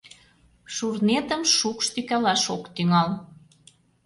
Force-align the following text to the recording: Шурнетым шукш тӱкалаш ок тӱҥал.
Шурнетым 0.73 1.41
шукш 1.55 1.85
тӱкалаш 1.93 2.43
ок 2.55 2.63
тӱҥал. 2.75 3.09